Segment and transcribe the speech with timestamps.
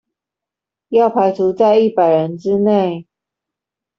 [0.89, 3.05] 要排除在一百人之内